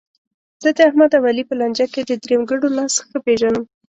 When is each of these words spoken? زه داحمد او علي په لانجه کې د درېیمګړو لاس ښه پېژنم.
زه 0.63 0.69
داحمد 0.79 1.11
او 1.17 1.23
علي 1.29 1.43
په 1.49 1.55
لانجه 1.59 1.85
کې 1.93 2.01
د 2.03 2.11
درېیمګړو 2.23 2.67
لاس 2.77 2.93
ښه 3.07 3.17
پېژنم. 3.25 3.63